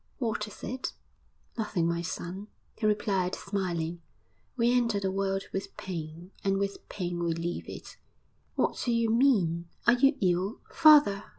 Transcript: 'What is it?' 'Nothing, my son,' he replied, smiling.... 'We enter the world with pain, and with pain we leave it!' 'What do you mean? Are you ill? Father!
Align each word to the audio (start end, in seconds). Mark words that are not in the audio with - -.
'What 0.17 0.47
is 0.47 0.63
it?' 0.63 0.93
'Nothing, 1.59 1.87
my 1.87 2.01
son,' 2.01 2.47
he 2.75 2.87
replied, 2.87 3.35
smiling.... 3.35 4.01
'We 4.57 4.71
enter 4.75 4.99
the 4.99 5.11
world 5.11 5.43
with 5.53 5.77
pain, 5.77 6.31
and 6.43 6.57
with 6.57 6.89
pain 6.89 7.23
we 7.23 7.35
leave 7.35 7.69
it!' 7.69 7.97
'What 8.55 8.81
do 8.83 8.91
you 8.91 9.11
mean? 9.11 9.67
Are 9.85 9.93
you 9.93 10.17
ill? 10.19 10.59
Father! 10.71 11.25